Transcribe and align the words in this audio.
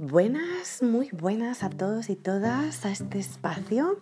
Buenas, 0.00 0.82
muy 0.82 1.08
buenas 1.12 1.62
a 1.62 1.70
todos 1.70 2.10
y 2.10 2.16
todas 2.16 2.84
a 2.84 2.90
este 2.90 3.20
espacio. 3.20 4.00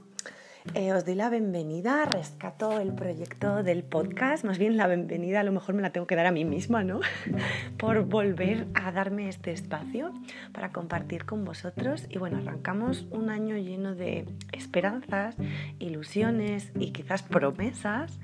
Eh, 0.72 0.90
os 0.94 1.04
doy 1.04 1.16
la 1.16 1.28
bienvenida, 1.28 2.06
rescato 2.06 2.80
el 2.80 2.94
proyecto 2.94 3.62
del 3.62 3.82
podcast, 3.82 4.42
más 4.44 4.56
bien 4.56 4.78
la 4.78 4.86
bienvenida 4.86 5.40
a 5.40 5.42
lo 5.42 5.52
mejor 5.52 5.74
me 5.74 5.82
la 5.82 5.90
tengo 5.90 6.06
que 6.06 6.16
dar 6.16 6.24
a 6.24 6.30
mí 6.30 6.46
misma, 6.46 6.82
¿no? 6.82 7.00
Por 7.78 8.06
volver 8.06 8.68
a 8.72 8.90
darme 8.90 9.28
este 9.28 9.52
espacio 9.52 10.14
para 10.52 10.72
compartir 10.72 11.26
con 11.26 11.44
vosotros. 11.44 12.06
Y 12.08 12.16
bueno, 12.16 12.38
arrancamos 12.38 13.06
un 13.10 13.28
año 13.28 13.58
lleno 13.58 13.94
de 13.94 14.24
esperanzas, 14.52 15.36
ilusiones 15.78 16.72
y 16.78 16.92
quizás 16.92 17.22
promesas, 17.22 18.18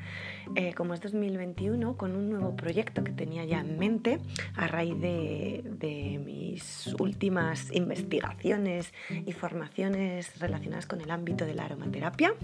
eh, 0.56 0.74
como 0.74 0.94
es 0.94 1.00
2021, 1.00 1.96
con 1.96 2.16
un 2.16 2.30
nuevo 2.30 2.56
proyecto 2.56 3.04
que 3.04 3.12
tenía 3.12 3.44
ya 3.44 3.60
en 3.60 3.78
mente 3.78 4.18
a 4.54 4.66
raíz 4.66 4.98
de, 5.00 6.20
mis 6.24 6.94
últimas 6.98 7.72
investigaciones 7.72 8.92
y 9.10 9.32
formaciones 9.32 10.38
relacionadas 10.38 10.86
con 10.86 11.00
el 11.00 11.10
ámbito 11.10 11.44
de 11.44 11.54
la 11.54 11.64
aromaterapia 11.64 12.34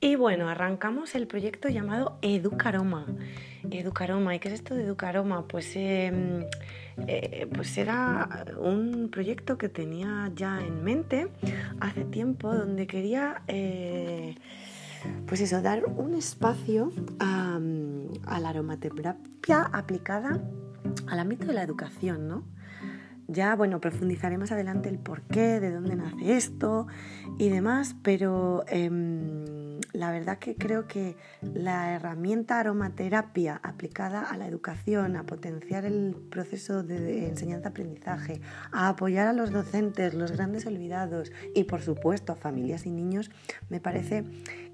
y 0.00 0.14
bueno, 0.14 0.48
arrancamos 0.48 1.14
el 1.14 1.26
proyecto 1.26 1.68
llamado 1.68 2.18
Educaroma. 2.20 3.06
Educaroma, 3.70 4.34
¿y 4.34 4.38
qué 4.38 4.48
es 4.48 4.54
esto 4.54 4.74
de 4.74 4.84
Educaroma? 4.84 5.48
Pues, 5.48 5.74
em, 5.74 6.44
eh, 7.06 7.46
pues 7.54 7.76
era 7.78 8.44
un 8.58 9.08
proyecto 9.10 9.56
que 9.56 9.70
tenía 9.70 10.30
ya 10.34 10.60
en 10.60 10.84
mente 10.84 11.28
hace 11.80 12.04
tiempo 12.04 12.54
donde 12.54 12.86
quería, 12.86 13.42
eh, 13.48 14.34
pues 15.26 15.40
eso, 15.40 15.62
dar 15.62 15.84
un 15.84 16.14
espacio 16.14 16.92
a, 17.18 17.58
a 18.26 18.40
la 18.40 18.48
aromaterapia 18.48 19.62
aplicada 19.72 20.40
al 21.06 21.18
ámbito 21.18 21.46
de 21.46 21.54
la 21.54 21.62
educación, 21.62 22.28
¿no? 22.28 22.44
Ya, 23.28 23.56
bueno, 23.56 23.80
profundizaré 23.80 24.38
más 24.38 24.52
adelante 24.52 24.88
el 24.88 24.98
por 24.98 25.22
qué, 25.22 25.58
de 25.58 25.72
dónde 25.72 25.96
nace 25.96 26.36
esto 26.36 26.86
y 27.38 27.48
demás, 27.48 27.96
pero 28.02 28.64
em, 28.68 29.44
la 29.96 30.10
verdad 30.10 30.38
que 30.38 30.56
creo 30.56 30.86
que 30.86 31.16
la 31.40 31.94
herramienta 31.94 32.60
aromaterapia 32.60 33.58
aplicada 33.62 34.20
a 34.22 34.36
la 34.36 34.46
educación, 34.46 35.16
a 35.16 35.24
potenciar 35.24 35.86
el 35.86 36.14
proceso 36.30 36.82
de 36.82 37.28
enseñanza-aprendizaje, 37.28 38.40
a 38.72 38.88
apoyar 38.88 39.26
a 39.26 39.32
los 39.32 39.50
docentes, 39.50 40.12
los 40.12 40.32
grandes 40.32 40.66
olvidados 40.66 41.32
y 41.54 41.64
por 41.64 41.80
supuesto 41.80 42.32
a 42.32 42.36
familias 42.36 42.84
y 42.84 42.90
niños, 42.90 43.30
me 43.70 43.80
parece 43.80 44.24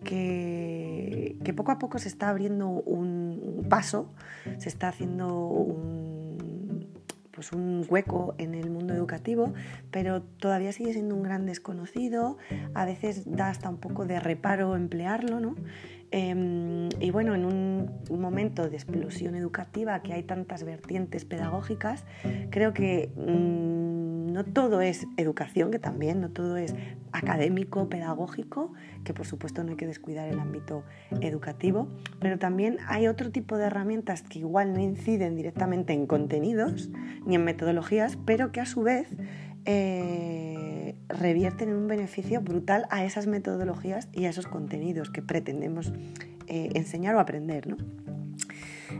que, 0.03 1.37
que 1.45 1.55
poco 1.55 1.71
a 1.71 1.79
poco 1.79 1.99
se 1.99 2.09
está 2.09 2.29
abriendo 2.29 2.69
un 2.69 3.65
paso, 3.69 4.13
se 4.59 4.69
está 4.69 4.89
haciendo 4.89 5.47
un 5.47 6.12
pues 7.43 7.53
un 7.53 7.85
hueco 7.89 8.37
en 8.39 8.55
el 8.55 8.71
mundo 8.71 8.95
educativo, 8.95 9.53
pero 9.91 10.23
todavía 10.23 10.73
sigue 10.73 10.93
siendo 10.93 11.17
un 11.17 11.25
gran 11.25 11.45
desconocido, 11.45 12.39
a 12.73 12.85
veces 12.85 13.25
da 13.27 13.49
hasta 13.49 13.69
un 13.69 13.79
poco 13.79 14.07
de 14.07 14.21
reparo 14.21 14.77
emplearlo, 14.77 15.41
¿no? 15.41 15.57
Em, 16.13 16.89
y 17.01 17.11
bueno, 17.11 17.35
en 17.35 17.45
un, 17.45 17.91
momento 18.11 18.69
de 18.69 18.77
explosión 18.77 19.35
educativa 19.35 20.03
que 20.03 20.13
hay 20.13 20.23
tantas 20.23 20.63
vertientes 20.63 21.25
pedagógicas, 21.25 22.05
creo 22.51 22.73
que 22.75 23.11
mm, 23.17 23.82
no 24.43 24.53
todo 24.53 24.81
es 24.81 25.07
educación, 25.17 25.71
que 25.71 25.79
también 25.79 26.21
no 26.21 26.31
todo 26.31 26.57
es 26.57 26.75
académico, 27.13 27.89
pedagógico, 27.89 28.73
que 29.05 29.15
por 29.15 29.27
supuesto 29.27 29.63
no 29.63 29.71
hay 29.71 29.77
que 29.77 29.87
descuidar 29.87 30.29
el 30.29 30.41
ámbito 30.41 30.85
educativo, 31.21 31.89
pero 32.21 32.39
también 32.39 32.79
hay 32.89 33.07
otro 33.07 33.31
tipo 33.31 33.57
de 33.57 33.67
herramientas 33.67 34.23
que 34.23 34.41
igual 34.41 34.73
no 34.73 34.81
inciden 34.81 35.37
directamente 35.37 35.93
en 35.93 36.07
contenidos 36.07 36.91
ni 37.25 37.37
en 37.37 37.45
metodologías, 37.45 38.19
pero 38.25 38.51
que 38.53 38.61
a 38.61 38.67
su 38.67 38.83
vez 38.83 39.09
eh, 39.65 40.97
revierten 41.09 41.69
en 41.69 41.77
un 41.77 41.87
beneficio 41.87 42.41
brutal 42.41 42.87
a 42.91 43.05
esas 43.05 43.27
metodologías 43.27 44.09
y 44.13 44.25
a 44.25 44.31
esos 44.31 44.47
contenidos 44.47 45.11
que 45.11 45.23
pretendemos 45.23 45.93
eh, 46.49 46.71
enseñar 46.75 47.15
o 47.15 47.21
aprender. 47.21 47.69
¿no? 47.69 47.77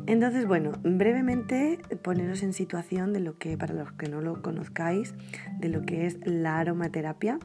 Entonces, 0.07 0.47
bueno, 0.47 0.73
brevemente 0.83 1.79
poneros 2.03 2.43
en 2.43 2.53
situación 2.53 3.13
de 3.13 3.21
lo 3.21 3.39
que, 3.39 3.57
para 3.57 3.75
los 3.75 3.93
que 3.93 4.09
no 4.09 4.21
lo 4.21 4.43
conozcáis, 4.43 5.15
de 5.59 5.69
lo 5.69 5.83
que 5.83 6.07
es 6.07 6.19
la 6.25 6.59
aromaterapia. 6.59 7.39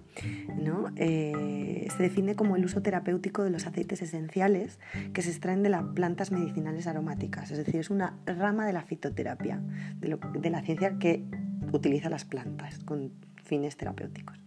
¿no? 0.58 0.92
Eh, 0.96 1.88
se 1.96 2.04
define 2.04 2.36
como 2.36 2.56
el 2.56 2.66
uso 2.66 2.82
terapéutico 2.82 3.44
de 3.44 3.50
los 3.50 3.68
aceites 3.68 4.02
esenciales 4.02 4.80
que 5.14 5.22
se 5.22 5.30
extraen 5.30 5.64
de 5.64 5.70
las 5.70 5.84
plantas 5.84 6.32
medicinales 6.32 6.88
aromáticas, 6.88 7.52
es 7.52 7.58
decir, 7.58 7.78
es 7.78 7.90
una 7.90 8.18
rama 8.26 8.66
de 8.66 8.74
la 8.74 8.84
fitoterapia, 8.84 9.62
de 10.00 10.50
la 10.50 10.62
ciencia 10.62 10.98
que 11.00 11.24
utiliza 11.72 12.10
las 12.10 12.26
plantas 12.26 12.80
con 12.80 13.12
fines 13.44 13.78
terapéuticos. 13.78 14.47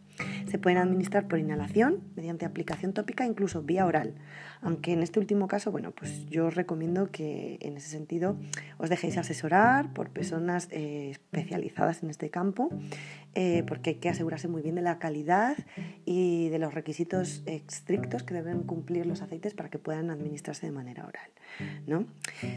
Se 0.51 0.59
pueden 0.59 0.79
administrar 0.79 1.29
por 1.29 1.39
inhalación, 1.39 2.03
mediante 2.17 2.45
aplicación 2.45 2.93
tópica, 2.93 3.25
incluso 3.25 3.63
vía 3.63 3.87
oral. 3.87 4.15
Aunque 4.63 4.93
en 4.93 5.03
este 5.05 5.21
último 5.21 5.47
caso, 5.47 5.71
bueno, 5.71 5.93
pues 5.93 6.27
yo 6.27 6.47
os 6.47 6.57
recomiendo 6.57 7.13
que 7.13 7.57
en 7.61 7.77
ese 7.77 7.89
sentido 7.89 8.37
os 8.77 8.91
dejéis 8.91 9.17
asesorar 9.17 9.93
por 9.93 10.11
personas 10.11 10.67
eh, 10.73 11.11
especializadas 11.13 12.03
en 12.03 12.11
este 12.11 12.31
campo, 12.31 12.69
eh, 13.37 13.63
porque 13.69 13.91
hay 13.91 13.97
que 13.97 14.09
asegurarse 14.09 14.49
muy 14.49 14.61
bien 14.61 14.75
de 14.75 14.83
la 14.83 14.99
calidad 14.99 15.57
y 16.05 16.49
de 16.49 16.59
los 16.59 16.75
requisitos 16.75 17.45
estrictos 17.47 18.25
que 18.25 18.35
deben 18.35 18.63
cumplir 18.65 19.07
los 19.07 19.23
aceites 19.23 19.55
para 19.55 19.71
que 19.71 19.79
puedan 19.79 20.11
administrarse 20.11 20.67
de 20.67 20.73
manera 20.73 21.07
oral. 21.07 21.31
¿no? 21.87 22.07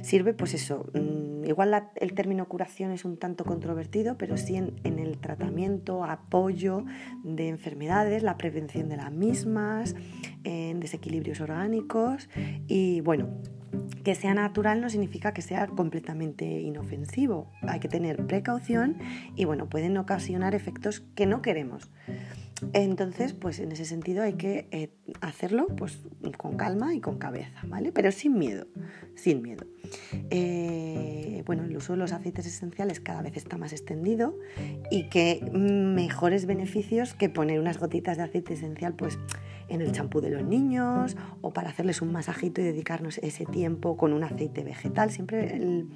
Sirve, 0.02 0.34
pues 0.34 0.54
eso, 0.54 0.86
mm, 0.94 1.46
igual 1.46 1.90
el 1.96 2.14
término 2.14 2.48
curación 2.48 2.92
es 2.92 3.06
un 3.06 3.18
tanto 3.18 3.44
controvertido, 3.44 4.18
pero 4.18 4.38
sí 4.38 4.56
en, 4.56 4.80
en 4.84 5.00
el 5.00 5.18
tratamiento, 5.18 6.04
apoyo 6.04 6.86
de 7.24 7.48
enfermedades, 7.48 7.83
la 7.88 8.38
prevención 8.38 8.90
de 8.90 8.98
las 8.98 9.12
mismas, 9.12 9.96
en 10.44 10.80
desequilibrios 10.80 11.42
orgánicos 11.42 12.30
y 12.68 13.02
bueno, 13.02 13.30
que 14.04 14.16
sea 14.16 14.34
natural 14.34 14.82
no 14.82 14.90
significa 14.90 15.34
que 15.34 15.42
sea 15.42 15.68
completamente 15.68 16.46
inofensivo. 16.46 17.52
Hay 17.62 17.80
que 17.80 17.88
tener 17.88 18.26
precaución 18.26 18.98
y 19.36 19.46
bueno, 19.46 19.70
pueden 19.70 19.98
ocasionar 19.98 20.56
efectos 20.56 21.02
que 21.16 21.26
no 21.26 21.42
queremos. 21.42 21.90
Entonces, 22.74 23.34
pues 23.34 23.60
en 23.60 23.72
ese 23.72 23.86
sentido 23.86 24.24
hay 24.24 24.34
que 24.34 24.68
eh, 24.72 24.90
hacerlo 25.22 25.68
pues, 25.68 26.00
con 26.38 26.56
calma 26.56 26.94
y 26.94 27.02
con 27.02 27.18
cabeza, 27.18 27.62
¿vale? 27.68 27.92
Pero 27.92 28.12
sin 28.12 28.38
miedo, 28.38 28.68
sin 29.16 29.42
miedo. 29.42 29.66
Eh, 30.30 31.44
bueno, 31.46 31.64
el 31.64 31.76
uso 31.76 31.94
de 31.94 32.00
los 32.00 32.14
aceites 32.14 32.46
esenciales 32.46 33.00
cada 33.00 33.22
vez 33.22 33.36
está 33.36 33.58
más 33.58 33.74
extendido 33.74 34.38
y 34.90 35.10
que 35.10 35.42
mejores 35.54 36.46
beneficios 36.46 37.14
que 37.14 37.30
poner 37.30 37.60
unas 37.60 37.78
gotitas 37.80 38.18
de 38.18 38.24
aceite 38.24 38.54
esencial, 38.54 38.94
pues 38.94 39.20
en 39.70 39.82
el 39.82 39.92
champú 39.92 40.22
de 40.22 40.30
los 40.30 40.44
niños 40.44 41.18
o 41.42 41.52
para 41.52 41.70
hacerles 41.70 42.02
un 42.02 42.12
masajito 42.12 42.62
y 42.62 42.64
dedicarnos 42.64 43.18
ese 43.20 43.46
tiempo 43.46 43.98
con 43.98 44.14
un 44.14 44.24
aceite 44.24 44.64
vegetal. 44.64 45.12
Siempre 45.12 45.88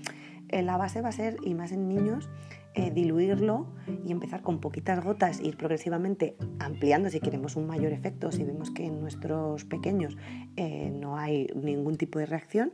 la 0.52 0.78
base 0.78 1.02
va 1.02 1.10
a 1.10 1.14
ser, 1.14 1.38
y 1.44 1.54
más 1.54 1.72
en 1.72 1.88
niños, 1.88 2.30
eh, 2.78 2.92
diluirlo 2.92 3.66
y 4.06 4.12
empezar 4.12 4.44
con 4.44 4.62
poquitas 4.62 5.04
gotas, 5.04 5.42
ir 5.42 5.58
progresivamente 5.58 6.36
ampliando 6.60 7.10
si 7.10 7.20
queremos 7.20 7.56
un 7.56 7.66
mayor 7.66 7.92
efecto, 7.92 8.32
si 8.32 8.44
vemos 8.44 8.70
que 8.70 8.86
en 8.86 9.02
nuestros 9.02 9.66
pequeños 9.66 10.16
eh, 10.58 10.92
no 10.94 11.18
hay 11.18 11.48
ningún 11.56 11.98
tipo 11.98 12.20
de 12.20 12.28
reacción, 12.28 12.72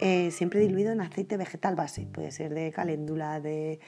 eh, 0.00 0.32
siempre 0.32 0.58
diluido 0.58 0.90
en 0.90 1.00
aceite 1.00 1.36
vegetal 1.36 1.76
base, 1.76 2.08
puede 2.12 2.32
ser 2.32 2.54
de 2.54 2.72
caléndula, 2.72 3.38
de, 3.38 3.78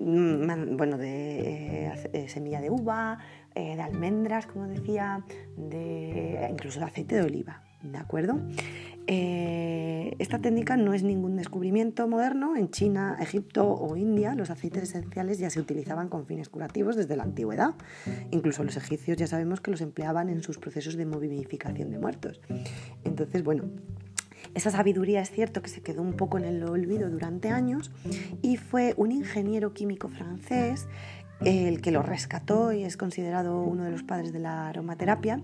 mm, 0.00 0.76
bueno, 0.78 0.96
de 0.96 2.26
semilla 2.28 2.62
de 2.62 2.70
uva, 2.70 3.18
de 3.54 3.82
almendras, 3.82 4.46
como 4.46 4.68
decía, 4.68 5.22
de, 5.58 6.48
incluso 6.50 6.80
de 6.80 6.86
aceite 6.86 7.16
de 7.16 7.24
oliva. 7.24 7.62
¿De 7.82 7.98
acuerdo? 7.98 8.38
Eh, 9.14 10.16
esta 10.20 10.38
técnica 10.38 10.78
no 10.78 10.94
es 10.94 11.02
ningún 11.02 11.36
descubrimiento 11.36 12.08
moderno. 12.08 12.56
En 12.56 12.70
China, 12.70 13.18
Egipto 13.20 13.70
o 13.70 13.94
India 13.94 14.34
los 14.34 14.48
aceites 14.48 14.84
esenciales 14.84 15.38
ya 15.38 15.50
se 15.50 15.60
utilizaban 15.60 16.08
con 16.08 16.24
fines 16.24 16.48
curativos 16.48 16.96
desde 16.96 17.14
la 17.14 17.24
antigüedad. 17.24 17.74
Incluso 18.30 18.64
los 18.64 18.74
egipcios 18.78 19.18
ya 19.18 19.26
sabemos 19.26 19.60
que 19.60 19.70
los 19.70 19.82
empleaban 19.82 20.30
en 20.30 20.42
sus 20.42 20.56
procesos 20.56 20.96
de 20.96 21.04
movificación 21.04 21.90
de 21.90 21.98
muertos. 21.98 22.40
Entonces, 23.04 23.44
bueno, 23.44 23.64
esa 24.54 24.70
sabiduría 24.70 25.20
es 25.20 25.30
cierto 25.30 25.60
que 25.60 25.68
se 25.68 25.82
quedó 25.82 26.00
un 26.00 26.14
poco 26.14 26.38
en 26.38 26.44
el 26.44 26.64
olvido 26.64 27.10
durante 27.10 27.50
años 27.50 27.90
y 28.40 28.56
fue 28.56 28.94
un 28.96 29.12
ingeniero 29.12 29.74
químico 29.74 30.08
francés 30.08 30.88
el 31.44 31.80
que 31.80 31.90
lo 31.90 32.02
rescató 32.02 32.72
y 32.72 32.84
es 32.84 32.96
considerado 32.96 33.60
uno 33.62 33.84
de 33.84 33.90
los 33.90 34.02
padres 34.02 34.32
de 34.32 34.38
la 34.38 34.68
aromaterapia, 34.68 35.40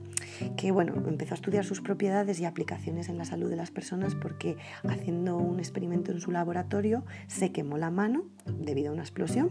que 0.56 0.70
bueno, 0.70 0.94
empezó 1.06 1.34
a 1.34 1.36
estudiar 1.36 1.64
sus 1.64 1.80
propiedades 1.80 2.40
y 2.40 2.44
aplicaciones 2.44 3.08
en 3.08 3.18
la 3.18 3.24
salud 3.24 3.50
de 3.50 3.56
las 3.56 3.70
personas 3.70 4.14
porque 4.14 4.56
haciendo 4.88 5.36
un 5.36 5.58
experimento 5.58 6.12
en 6.12 6.20
su 6.20 6.30
laboratorio 6.30 7.04
se 7.26 7.52
quemó 7.52 7.78
la 7.78 7.90
mano 7.90 8.24
debido 8.46 8.90
a 8.90 8.92
una 8.92 9.02
explosión 9.02 9.50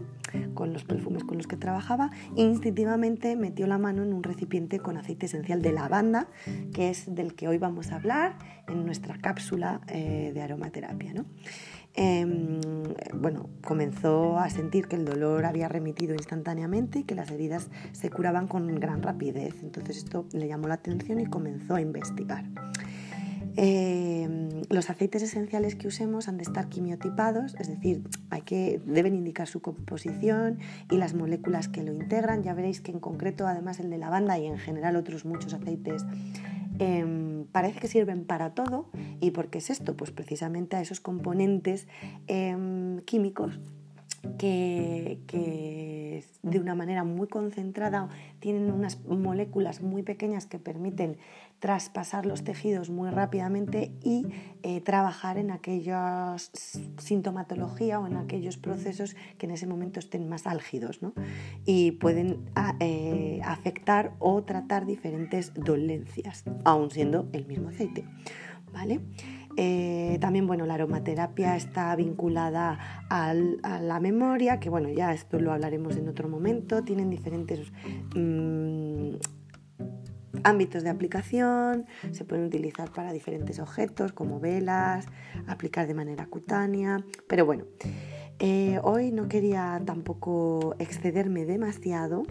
con 0.54 0.72
los 0.72 0.84
perfumes 0.84 1.24
con 1.24 1.36
los 1.36 1.46
que 1.46 1.56
trabajaba 1.56 2.10
e 2.36 2.42
instintivamente 2.42 3.36
metió 3.36 3.66
la 3.66 3.78
mano 3.78 4.02
en 4.02 4.12
un 4.12 4.22
recipiente 4.22 4.78
con 4.78 4.96
aceite 4.96 5.26
esencial 5.26 5.62
de 5.62 5.72
lavanda, 5.72 6.28
que 6.72 6.90
es 6.90 7.14
del 7.14 7.34
que 7.34 7.48
hoy 7.48 7.58
vamos 7.58 7.92
a 7.92 7.96
hablar 7.96 8.38
en 8.66 8.84
nuestra 8.84 9.18
cápsula 9.18 9.80
eh, 9.88 10.32
de 10.34 10.42
aromaterapia. 10.42 11.12
¿no? 11.12 11.24
Em, 12.00 12.60
bueno, 13.12 13.50
comenzó 13.66 14.38
a 14.38 14.48
sentir 14.50 14.86
que 14.86 14.94
el 14.94 15.04
dolor 15.04 15.44
había 15.44 15.66
remitido 15.66 16.14
instantáneamente 16.14 17.00
y 17.00 17.02
que 17.02 17.16
las 17.16 17.28
heridas 17.32 17.70
se 17.90 18.08
curaban 18.08 18.46
con 18.46 18.72
gran 18.76 19.02
rapidez. 19.02 19.64
Entonces 19.64 19.96
esto 19.96 20.24
le 20.32 20.46
llamó 20.46 20.68
la 20.68 20.74
atención 20.74 21.18
y 21.18 21.26
comenzó 21.26 21.74
a 21.74 21.80
investigar. 21.80 22.44
Em, 23.56 24.62
los 24.70 24.88
aceites 24.90 25.24
esenciales 25.24 25.74
que 25.74 25.88
usemos 25.88 26.28
han 26.28 26.36
de 26.36 26.44
estar 26.44 26.68
quimiotipados, 26.68 27.56
es 27.58 27.66
decir, 27.66 28.04
hay 28.30 28.42
que, 28.42 28.80
deben 28.86 29.16
indicar 29.16 29.48
su 29.48 29.60
composición 29.60 30.60
y 30.88 30.98
las 30.98 31.14
moléculas 31.14 31.66
que 31.66 31.82
lo 31.82 31.92
integran. 31.92 32.44
Ya 32.44 32.54
veréis 32.54 32.80
que 32.80 32.92
en 32.92 33.00
concreto, 33.00 33.48
además 33.48 33.80
el 33.80 33.90
de 33.90 33.98
lavanda 33.98 34.38
y 34.38 34.46
en 34.46 34.58
general 34.58 34.94
otros 34.94 35.24
muchos 35.24 35.52
aceites, 35.52 36.04
em, 36.78 37.44
parece 37.52 37.80
que 37.80 37.88
sirven 37.88 38.24
para 38.24 38.54
todo. 38.54 38.86
¿Y 39.20 39.30
por 39.30 39.48
qué 39.48 39.58
es 39.58 39.70
esto? 39.70 39.96
Pues 39.96 40.10
precisamente 40.10 40.76
a 40.76 40.80
esos 40.80 41.00
componentes 41.00 41.86
em, 42.26 43.00
químicos 43.00 43.60
que, 44.38 45.18
de 46.50 46.60
una 46.60 46.74
manera 46.74 47.04
muy 47.04 47.28
concentrada 47.28 48.08
tienen 48.40 48.70
unas 48.70 49.04
moléculas 49.04 49.82
muy 49.82 50.02
pequeñas 50.02 50.46
que 50.46 50.58
permiten 50.58 51.18
traspasar 51.58 52.24
los 52.24 52.44
tejidos 52.44 52.88
muy 52.88 53.10
rápidamente 53.10 53.92
y 54.02 54.26
eh, 54.62 54.80
trabajar 54.80 55.38
en 55.38 55.50
aquella 55.50 56.36
sintomatología 56.98 57.98
o 57.98 58.06
en 58.06 58.16
aquellos 58.16 58.56
procesos 58.58 59.16
que 59.38 59.46
en 59.46 59.52
ese 59.52 59.66
momento 59.66 59.98
estén 59.98 60.28
más 60.28 60.46
álgidos 60.46 61.00
y 61.64 61.92
pueden 61.92 62.44
eh, 62.80 63.40
afectar 63.44 64.12
o 64.20 64.42
tratar 64.44 64.86
diferentes 64.86 65.52
dolencias, 65.54 66.44
aun 66.64 66.90
siendo 66.90 67.28
el 67.32 67.46
mismo 67.46 67.70
aceite. 67.70 68.04
¿vale? 68.72 69.00
Eh, 69.60 70.18
también, 70.20 70.46
bueno, 70.46 70.66
la 70.66 70.74
aromaterapia 70.74 71.56
está 71.56 71.96
vinculada 71.96 72.78
a 73.10 73.34
la 73.34 73.98
memoria, 73.98 74.60
que 74.60 74.70
bueno, 74.70 74.88
ya 74.88 75.12
esto 75.12 75.40
lo 75.40 75.52
hablaremos 75.52 75.96
en 75.96 76.08
otro 76.08 76.28
momento. 76.28 76.84
Tienen 76.84 77.10
diferentes 77.10 77.72
mm, 78.14 79.14
ámbitos 80.44 80.84
de 80.84 80.90
aplicación, 80.90 81.86
se 82.12 82.24
pueden 82.24 82.44
utilizar 82.44 82.92
para 82.92 83.12
diferentes 83.12 83.58
objetos 83.58 84.12
como 84.12 84.38
velas, 84.38 85.06
aplicar 85.48 85.88
de 85.88 85.94
manera 85.94 86.26
cutánea, 86.26 87.04
pero 87.26 87.44
bueno. 87.44 87.64
Eh, 88.38 88.78
hoy 88.84 89.10
no 89.10 89.26
quería 89.26 89.82
tampoco 89.84 90.76
excederme 90.78 91.44
demasiado 91.44 92.22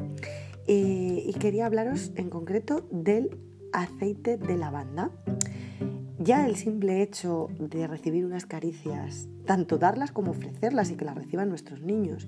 eh, 0.65 1.23
y 1.25 1.33
quería 1.33 1.65
hablaros 1.65 2.13
en 2.15 2.29
concreto 2.29 2.87
del 2.89 3.37
aceite 3.73 4.37
de 4.37 4.55
lavanda. 4.55 5.11
Ya 6.19 6.47
el 6.47 6.55
simple 6.55 7.03
hecho 7.03 7.49
de 7.59 7.85
recibir 7.85 8.25
unas 8.25 8.47
caricias, 8.47 9.27
tanto 9.45 9.77
darlas 9.77 10.11
como 10.11 10.31
ofrecerlas 10.31 10.89
y 10.89 10.95
que 10.95 11.05
las 11.05 11.15
reciban 11.15 11.47
nuestros 11.47 11.81
niños, 11.81 12.27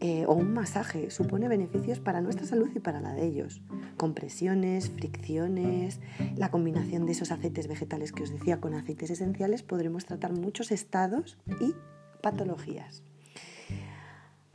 eh, 0.00 0.24
o 0.26 0.34
un 0.34 0.52
masaje, 0.52 1.08
supone 1.10 1.46
beneficios 1.46 2.00
para 2.00 2.20
nuestra 2.20 2.46
salud 2.46 2.68
y 2.74 2.80
para 2.80 3.00
la 3.00 3.14
de 3.14 3.24
ellos. 3.24 3.62
Compresiones, 3.96 4.90
fricciones, 4.90 6.00
la 6.34 6.50
combinación 6.50 7.06
de 7.06 7.12
esos 7.12 7.30
aceites 7.30 7.68
vegetales 7.68 8.10
que 8.10 8.24
os 8.24 8.32
decía 8.32 8.60
con 8.60 8.74
aceites 8.74 9.10
esenciales, 9.10 9.62
podremos 9.62 10.04
tratar 10.04 10.32
muchos 10.32 10.72
estados 10.72 11.38
y 11.60 11.74
patologías. 12.22 13.04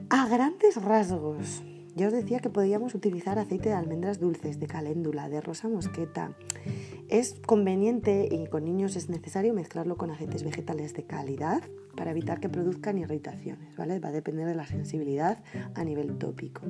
A 0.10 0.28
grandes 0.28 0.76
rasgos, 0.76 1.64
ya 1.96 2.08
os 2.08 2.14
decía 2.14 2.40
que 2.40 2.50
podíamos 2.50 2.94
utilizar 2.94 3.40
aceite 3.40 3.70
de 3.70 3.76
almendras 3.76 4.20
dulces, 4.20 4.60
de 4.60 4.68
caléndula, 4.68 5.30
de 5.30 5.42
rosa 5.42 5.70
mosqueta. 5.70 6.36
Es 7.10 7.36
conveniente 7.46 8.28
y 8.30 8.48
con 8.48 8.66
niños 8.66 8.98
es 8.98 9.10
necesario 9.10 9.54
mezclarlo 9.54 9.96
con 9.96 10.12
aceites 10.12 10.44
vegetales 10.44 10.94
de 10.94 11.04
calidad 11.04 11.64
para 11.96 12.12
evitar 12.12 12.42
que 12.42 12.50
produzcan 12.50 12.98
irritaciones, 12.98 13.78
¿vale? 13.78 14.00
Va 14.00 14.10
a 14.10 14.12
depender 14.12 14.46
de 14.46 14.56
la 14.56 14.68
sensibilidad 14.68 15.42
a 15.74 15.86
nivel 15.86 16.18
tópico. 16.18 16.64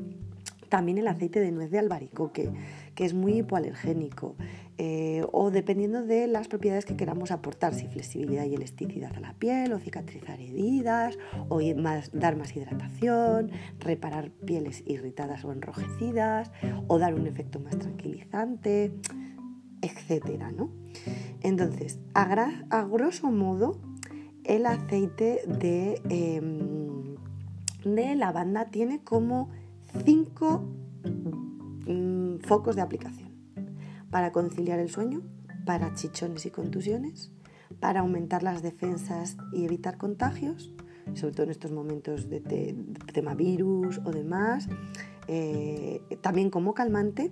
También 0.69 1.00
el 1.00 1.07
aceite 1.07 1.39
de 1.39 1.51
nuez 1.51 1.72
de 1.72 1.80
albaricoque, 1.80 2.51
que 2.94 3.06
es 3.06 3.16
muy 3.16 3.39
hipoalergénico, 3.39 4.36
eh, 4.78 5.25
o 5.31 5.50
dependiendo 5.50 6.04
de 6.04 6.28
las 6.28 6.48
propiedades 6.48 6.86
que 6.86 6.95
queramos 6.95 7.31
aportar, 7.31 7.74
si 7.74 7.88
flexibilidad 7.88 8.45
y 8.45 8.54
elasticidad 8.54 9.16
a 9.16 9.19
la 9.19 9.33
piel, 9.33 9.74
o 9.74 9.80
cicatrizar 9.80 10.40
heridas, 10.40 11.18
o 11.50 11.62
dar 12.13 12.36
más 12.36 12.56
hidratación, 12.56 13.50
reparar 13.80 14.30
pieles 14.30 14.83
irritadas 14.86 15.45
o 15.45 15.51
enrojecidas, 15.51 16.51
o 16.88 17.00
dar 17.00 17.16
un 17.16 17.25
efecto 17.25 17.60
más 17.60 17.80
tranquilizante, 17.80 18.92
etcétera, 19.81 20.51
¿no? 20.51 20.69
Entonces, 21.41 22.00
a, 22.13 22.83
grosso 22.85 23.31
modo, 23.31 23.79
el 24.44 24.65
aceite 24.65 25.41
de, 25.47 26.01
em, 26.09 27.15
de 27.83 28.15
lavanda 28.15 28.65
tiene 28.65 29.03
como 29.03 29.50
cinco 30.06 30.63
mm, 31.85 32.39
focos 32.39 32.75
de 32.75 32.81
aplicación 32.81 33.31
para 34.09 34.31
conciliar 34.31 34.79
el 34.79 34.89
sueño, 34.89 35.21
para 35.65 35.94
chichones 35.94 36.45
y 36.45 36.51
contusiones, 36.51 37.31
para 37.80 38.00
aumentar 38.00 38.41
las 38.44 38.62
defensas 38.62 39.38
y 39.51 39.65
evitar 39.65 39.97
contagios, 39.97 40.73
sobre 41.13 41.33
todo 41.33 41.44
en 41.44 41.51
estos 41.51 41.71
momentos 41.71 42.30
de, 42.30 42.39
tema 43.13 43.35
virus 43.35 44.00
o 44.06 44.12
demás, 44.12 44.68
eh, 45.27 46.01
también 46.21 46.50
como 46.50 46.73
calmante 46.73 47.31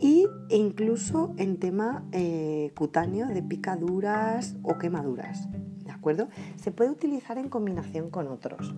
y, 0.00 0.26
incluso 0.50 1.34
en 1.38 1.58
tema 1.58 2.04
eh, 2.12 2.72
cutáneo 2.76 3.26
de 3.28 3.42
picaduras 3.42 4.56
o 4.62 4.78
quemaduras. 4.78 5.48
¿De 5.84 5.90
acuerdo? 5.90 6.28
Se 6.56 6.72
puede 6.72 6.90
utilizar 6.90 7.38
en 7.38 7.48
combinación 7.48 8.10
con 8.10 8.28
otros. 8.28 8.74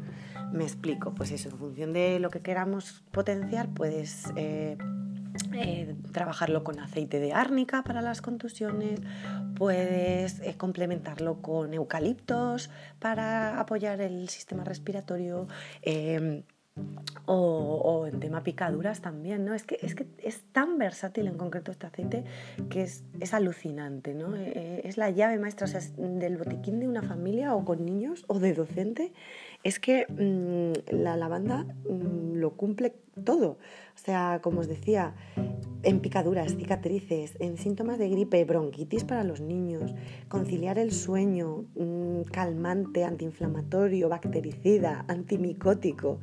Me 0.52 0.64
explico, 0.64 1.14
pues 1.14 1.30
eso, 1.30 1.48
en 1.48 1.58
función 1.58 1.92
de 1.92 2.18
lo 2.20 2.30
que 2.30 2.40
queramos 2.40 3.04
potenciar, 3.12 3.68
puedes 3.68 4.24
eh, 4.36 4.76
eh, 5.52 5.96
trabajarlo 6.12 6.64
con 6.64 6.78
aceite 6.80 7.20
de 7.20 7.32
árnica 7.32 7.82
para 7.82 8.02
las 8.02 8.22
contusiones, 8.22 9.00
puedes 9.56 10.40
complementarlo 10.56 11.42
con 11.42 11.74
eucaliptos 11.74 12.70
para 12.98 13.60
apoyar 13.60 14.00
el 14.00 14.28
sistema 14.28 14.64
respiratorio. 14.64 15.46
O, 17.28 18.06
en 18.06 18.20
tema 18.20 18.44
picaduras 18.44 19.00
también, 19.00 19.44
¿no? 19.44 19.54
Es 19.54 19.64
que, 19.64 19.78
es 19.82 19.96
que 19.96 20.06
es 20.22 20.44
tan 20.52 20.78
versátil 20.78 21.26
en 21.26 21.36
concreto 21.36 21.72
este 21.72 21.86
aceite 21.86 22.22
que 22.70 22.82
es, 22.82 23.02
es 23.18 23.34
alucinante, 23.34 24.14
¿no? 24.14 24.36
es 24.36 24.96
la 24.96 25.10
llave 25.10 25.36
maestra 25.36 25.66
del 25.96 26.36
botiquín 26.36 26.78
de 26.78 26.86
una 26.86 27.02
familia 27.02 27.56
o 27.56 27.64
con 27.64 27.84
niños 27.84 28.24
o 28.28 28.38
de 28.38 28.54
docente 28.54 29.12
es 29.66 29.80
que 29.80 30.06
mm, 30.08 30.94
la 30.94 31.16
lavanda 31.16 31.64
mm, 31.88 32.34
lo 32.34 32.52
cumple 32.52 32.94
todo. 33.24 33.58
O 33.94 33.98
sea, 33.98 34.38
como 34.40 34.60
os 34.60 34.68
decía, 34.68 35.14
en 35.82 36.00
picaduras, 36.00 36.54
cicatrices, 36.56 37.36
en 37.40 37.56
síntomas 37.56 37.98
de 37.98 38.08
gripe, 38.08 38.44
bronquitis 38.44 39.02
para 39.02 39.24
los 39.24 39.40
niños, 39.40 39.94
conciliar 40.28 40.78
el 40.78 40.92
sueño, 40.92 41.64
mm, 41.74 42.22
calmante, 42.30 43.04
antiinflamatorio, 43.04 44.08
bactericida, 44.08 45.04
antimicótico. 45.08 46.20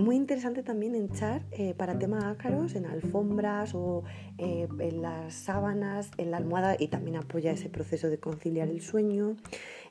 Muy 0.00 0.16
interesante 0.16 0.62
también 0.62 0.94
echar 0.94 1.42
eh, 1.52 1.74
para 1.74 1.98
tema 1.98 2.30
ácaros 2.30 2.74
en 2.74 2.86
alfombras 2.86 3.74
o 3.74 4.02
eh, 4.38 4.66
en 4.78 5.02
las 5.02 5.34
sábanas, 5.34 6.10
en 6.16 6.30
la 6.30 6.38
almohada 6.38 6.74
y 6.78 6.88
también 6.88 7.16
apoya 7.16 7.52
ese 7.52 7.68
proceso 7.68 8.08
de 8.08 8.18
conciliar 8.18 8.68
el 8.68 8.80
sueño. 8.80 9.36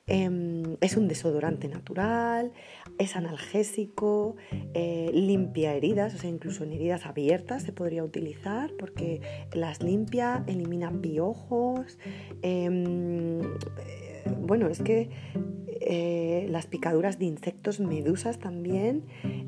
Em, 0.07 0.77
es 0.81 0.97
un 0.97 1.07
desodorante 1.07 1.67
natural, 1.67 2.51
es 2.97 3.15
analgésico, 3.15 4.35
eh, 4.73 5.11
limpia 5.13 5.75
heridas, 5.75 6.15
o 6.15 6.17
sea, 6.17 6.31
incluso 6.31 6.63
en 6.63 6.73
heridas 6.73 7.05
abiertas 7.05 7.61
se 7.61 7.71
podría 7.71 8.03
utilizar 8.03 8.71
porque 8.79 9.21
las 9.53 9.83
limpia, 9.83 10.43
elimina 10.47 10.91
piojos. 10.91 11.99
Bueno, 14.39 14.67
es 14.67 14.81
que 14.81 15.09
eh, 15.81 16.47
las 16.49 16.67
picaduras 16.67 17.19
de 17.19 17.25
insectos, 17.25 17.79
medusas 17.79 18.39
también, 18.39 19.05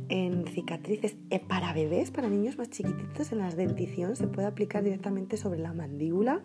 en 0.10 0.46
cicatrices 0.48 1.16
eh, 1.30 1.40
para 1.40 1.74
bebés, 1.74 2.12
para 2.12 2.30
niños 2.30 2.58
más 2.58 2.70
chiquititos, 2.70 3.32
en 3.32 3.40
las 3.40 3.56
dentición 3.56 4.16
se 4.16 4.28
puede 4.28 4.48
aplicar 4.48 4.84
directamente 4.84 5.38
sobre 5.38 5.60
la 5.60 5.74
mandíbula 5.74 6.42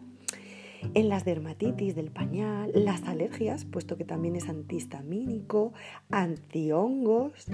en 0.95 1.09
las 1.09 1.25
dermatitis 1.25 1.95
del 1.95 2.11
pañal, 2.11 2.71
las 2.75 3.03
alergias, 3.05 3.65
puesto 3.65 3.97
que 3.97 4.05
también 4.05 4.37
es 4.37 4.49
antihistamínico, 4.49 5.73
antihongos, 6.11 7.47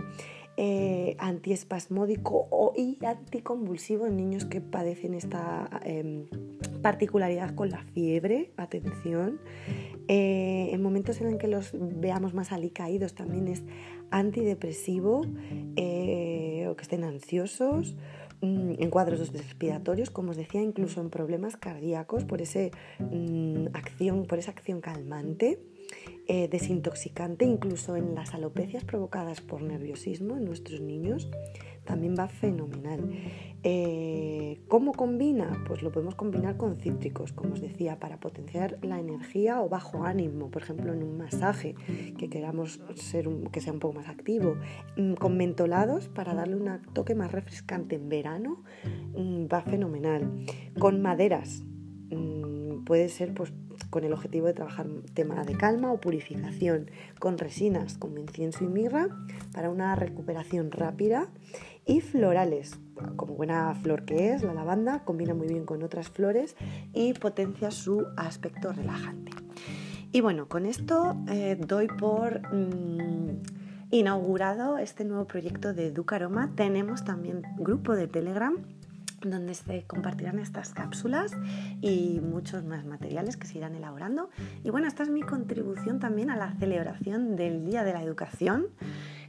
eh, 0.57 1.17
antiespasmódico 1.19 2.73
y 2.77 2.99
anticonvulsivo 3.05 4.07
en 4.07 4.17
niños 4.17 4.45
que 4.45 4.61
padecen 4.61 5.15
esta 5.15 5.81
em, 5.85 6.27
particularidad 6.83 7.55
con 7.55 7.71
la 7.71 7.83
fiebre, 7.95 8.53
atención. 8.57 9.41
Eh, 10.09 10.71
en 10.73 10.83
momentos 10.83 11.21
en 11.21 11.39
que 11.39 11.49
los 11.49 11.71
veamos 11.75 12.35
más 12.35 12.53
alicaídos 12.53 13.15
también 13.15 13.49
es 13.49 13.63
antidepresivo 14.11 15.23
eh, 15.77 16.67
o 16.69 16.77
que 16.77 16.83
estén 16.83 17.05
ansiosos 17.05 17.97
mm, 18.43 18.75
en 18.79 18.91
cuadros 18.91 19.33
respiratorios, 19.33 20.11
como 20.11 20.33
os 20.33 20.37
decía, 20.37 20.61
incluso 20.61 21.01
en 21.01 21.09
problemas 21.09 21.57
cardíacos 21.57 22.25
por, 22.25 22.43
ese, 22.43 22.73
mm, 22.99 23.69
acción, 23.73 24.27
por 24.27 24.39
esa 24.39 24.51
acción 24.51 24.81
calmante. 24.81 25.61
Eh, 26.29 26.47
desintoxicante, 26.49 27.45
incluso 27.45 27.97
en 27.97 28.15
las 28.15 28.33
alopecias 28.33 28.85
provocadas 28.85 29.41
por 29.41 29.61
nerviosismo 29.61 30.37
en 30.37 30.45
nuestros 30.45 30.81
niños, 30.81 31.29
también 31.85 32.15
va 32.17 32.29
fenomenal. 32.29 33.11
Eh, 33.65 34.61
¿Cómo 34.69 34.93
combina? 34.93 35.65
Pues 35.67 35.83
lo 35.83 35.91
podemos 35.91 36.15
combinar 36.15 36.57
con 36.57 36.77
cítricos, 36.77 37.33
como 37.33 37.55
os 37.55 37.61
decía, 37.61 37.99
para 37.99 38.21
potenciar 38.21 38.79
la 38.83 39.01
energía 39.01 39.61
o 39.63 39.69
bajo 39.69 40.05
ánimo, 40.05 40.49
por 40.49 40.63
ejemplo, 40.63 40.93
en 40.93 41.03
un 41.03 41.19
masaje 41.19 41.75
que 42.17 42.29
queramos 42.31 42.81
ser 42.95 43.29
que 43.51 43.61
sea 43.61 43.73
un 43.73 43.81
poco 43.81 43.95
más 43.95 44.09
activo, 44.09 44.57
mm, 44.97 45.15
con 45.15 45.37
mentolados 45.37 46.09
para 46.09 46.35
darle 46.35 46.55
un 46.55 46.83
toque 46.93 47.17
más 47.17 47.33
refrescante 47.33 47.97
en 47.97 48.09
verano, 48.09 48.63
mm, 49.17 49.47
va 49.53 49.63
fenomenal. 49.63 50.31
Con 50.79 51.03
maderas, 51.03 51.65
puede 52.85 53.09
ser 53.09 53.35
pues 53.35 53.53
con 53.91 54.05
el 54.05 54.13
objetivo 54.13 54.47
de 54.47 54.55
trabajar 54.55 54.87
tema 55.15 55.45
de 55.45 55.57
calma 55.57 55.93
o 55.93 56.01
purificación, 56.01 56.91
con 57.19 57.39
resinas 57.39 57.99
como 57.99 58.19
incienso 58.19 58.65
y 58.65 58.69
mirra 58.69 59.09
para 59.53 59.71
una 59.71 59.95
recuperación 59.97 60.71
rápida 60.71 61.29
y 61.85 62.01
florales, 62.01 62.79
como 63.17 63.35
buena 63.35 63.75
flor 63.75 64.05
que 64.05 64.33
es, 64.33 64.43
la 64.43 64.55
lavanda 64.55 65.05
combina 65.05 65.35
muy 65.35 65.49
bien 65.49 65.65
con 65.65 65.83
otras 65.83 66.09
flores 66.09 66.57
y 66.93 67.13
potencia 67.15 67.71
su 67.71 68.07
aspecto 68.17 68.73
relajante. 68.73 69.33
Y 70.13 70.21
bueno, 70.21 70.49
con 70.49 70.67
esto 70.67 71.17
eh, 71.29 71.57
doy 71.59 71.89
por 71.89 72.41
mm, 72.53 73.43
inaugurado 73.91 74.79
este 74.79 75.05
nuevo 75.05 75.27
proyecto 75.27 75.73
de 75.73 75.87
Educaroma. 75.87 76.53
Tenemos 76.55 77.05
también 77.05 77.43
grupo 77.57 77.97
de 77.97 78.09
Telegram 78.09 78.57
donde 79.31 79.55
se 79.55 79.85
compartirán 79.85 80.39
estas 80.39 80.75
cápsulas 80.75 81.33
y 81.81 82.21
muchos 82.21 82.65
más 82.65 82.85
materiales 82.85 83.37
que 83.37 83.47
se 83.47 83.59
irán 83.59 83.75
elaborando. 83.75 84.31
Y 84.65 84.71
bueno, 84.71 84.89
esta 84.89 85.03
es 85.03 85.11
mi 85.11 85.23
contribución 85.23 85.99
también 86.01 86.31
a 86.31 86.37
la 86.37 86.53
celebración 86.55 87.37
del 87.37 87.65
Día 87.65 87.85
de 87.85 87.93
la 87.93 88.03
Educación 88.03 88.67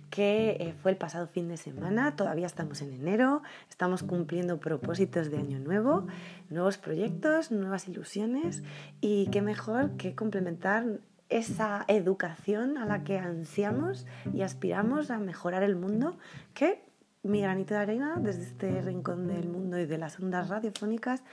que 0.09 0.57
eh, 0.59 0.75
fue 0.83 0.91
el 0.91 0.97
pasado 0.97 1.25
fin 1.25 1.47
de 1.47 1.57
semana, 1.57 2.15
todavía 2.15 2.45
estamos 2.45 2.83
en 2.83 2.93
enero, 2.93 3.41
estamos 3.67 4.03
cumpliendo 4.03 4.59
propósitos 4.59 5.31
de 5.31 5.39
año 5.39 5.57
nuevo, 5.57 6.05
nuevos 6.51 6.77
proyectos, 6.77 7.51
nuevas 7.51 7.87
ilusiones 7.87 8.61
y 9.01 9.25
qué 9.31 9.41
mejor 9.41 9.97
que 9.97 10.13
complementar 10.13 10.99
esa 11.29 11.83
educación 11.87 12.77
a 12.77 12.85
la 12.85 13.03
que 13.03 13.17
ansiamos 13.17 14.05
y 14.35 14.43
aspiramos 14.43 15.09
a 15.09 15.17
mejorar 15.17 15.63
el 15.63 15.75
mundo 15.75 16.15
que 16.53 16.82
mi 17.23 17.41
granito 17.41 17.73
de 17.73 17.79
arena 17.79 18.17
desde 18.19 18.43
este 18.43 18.81
rincón 18.81 19.27
del 19.27 19.47
mundo 19.47 19.79
y 19.79 19.85
de 19.85 19.97
las 19.97 20.19
ondas 20.19 20.49
radiofónicas 20.49 21.23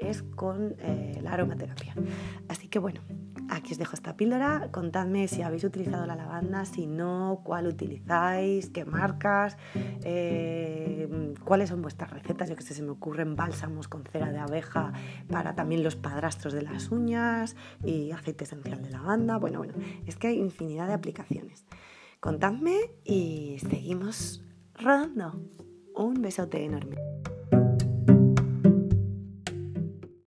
es 0.00 0.22
con 0.22 0.76
eh, 0.78 1.18
la 1.22 1.32
aromaterapia. 1.32 1.94
Así 2.48 2.68
que 2.68 2.78
bueno, 2.78 3.02
aquí 3.50 3.72
os 3.72 3.78
dejo 3.78 3.94
esta 3.94 4.16
píldora. 4.16 4.70
Contadme 4.72 5.28
si 5.28 5.42
habéis 5.42 5.62
utilizado 5.64 6.06
la 6.06 6.16
lavanda, 6.16 6.64
si 6.64 6.86
no, 6.86 7.42
cuál 7.44 7.66
utilizáis, 7.66 8.70
qué 8.70 8.86
marcas, 8.86 9.58
eh, 9.74 11.34
cuáles 11.44 11.68
son 11.68 11.82
vuestras 11.82 12.10
recetas. 12.10 12.48
Yo 12.48 12.56
que 12.56 12.62
sé, 12.62 12.72
se 12.72 12.82
me 12.82 12.90
ocurren 12.90 13.36
bálsamos 13.36 13.88
con 13.88 14.04
cera 14.04 14.32
de 14.32 14.38
abeja 14.38 14.92
para 15.28 15.54
también 15.54 15.82
los 15.84 15.96
padrastros 15.96 16.54
de 16.54 16.62
las 16.62 16.90
uñas 16.90 17.54
y 17.84 18.10
aceite 18.12 18.44
esencial 18.44 18.82
de 18.82 18.90
lavanda. 18.90 19.36
Bueno, 19.36 19.58
bueno, 19.58 19.74
es 20.06 20.16
que 20.16 20.28
hay 20.28 20.38
infinidad 20.38 20.86
de 20.86 20.94
aplicaciones. 20.94 21.66
Contadme 22.20 22.76
y 23.04 23.58
seguimos 23.68 24.42
rodando. 24.80 25.32
Un 25.94 26.14
besote 26.22 26.64
enorme. 26.64 26.96